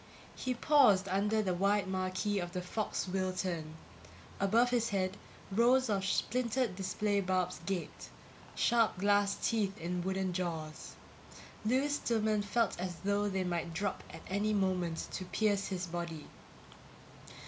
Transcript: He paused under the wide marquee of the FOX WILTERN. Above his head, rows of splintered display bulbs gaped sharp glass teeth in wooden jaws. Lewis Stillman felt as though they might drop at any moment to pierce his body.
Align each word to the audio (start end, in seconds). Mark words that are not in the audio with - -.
He 0.33 0.55
paused 0.55 1.07
under 1.07 1.43
the 1.43 1.53
wide 1.53 1.87
marquee 1.87 2.39
of 2.39 2.53
the 2.53 2.61
FOX 2.63 3.07
WILTERN. 3.07 3.75
Above 4.39 4.71
his 4.71 4.89
head, 4.89 5.15
rows 5.51 5.91
of 5.91 6.03
splintered 6.05 6.75
display 6.75 7.21
bulbs 7.21 7.59
gaped 7.67 8.09
sharp 8.55 8.97
glass 8.97 9.35
teeth 9.47 9.77
in 9.77 10.01
wooden 10.01 10.33
jaws. 10.33 10.95
Lewis 11.63 11.97
Stillman 11.97 12.41
felt 12.41 12.79
as 12.79 12.95
though 13.05 13.29
they 13.29 13.43
might 13.43 13.75
drop 13.75 14.03
at 14.09 14.23
any 14.27 14.53
moment 14.55 15.07
to 15.11 15.25
pierce 15.25 15.67
his 15.67 15.85
body. 15.85 16.25